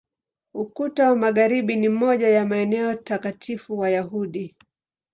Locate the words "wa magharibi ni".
1.09-1.89